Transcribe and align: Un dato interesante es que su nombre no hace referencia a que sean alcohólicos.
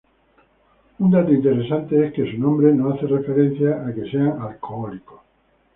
Un 0.99 1.11
dato 1.11 1.31
interesante 1.31 2.07
es 2.07 2.11
que 2.11 2.31
su 2.31 2.39
nombre 2.39 2.73
no 2.73 2.89
hace 2.91 3.05
referencia 3.05 3.85
a 3.87 3.93
que 3.93 4.09
sean 4.09 4.31
alcohólicos. 4.41 5.19